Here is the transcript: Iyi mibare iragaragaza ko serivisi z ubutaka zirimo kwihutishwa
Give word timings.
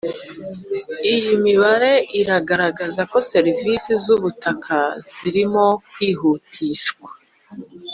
Iyi 1.13 1.31
mibare 1.43 1.91
iragaragaza 2.19 3.01
ko 3.11 3.17
serivisi 3.31 3.89
z 4.03 4.05
ubutaka 4.15 4.77
zirimo 5.17 5.65
kwihutishwa 5.91 7.11